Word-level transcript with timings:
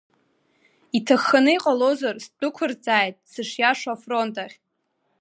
Иаҭахханы 0.95 1.51
иҟалозар 1.55 2.15
сдәықәырҵааит 2.25 3.15
сышиашоу 3.31 3.93
афронт 3.93 4.35
ахь. 4.43 4.57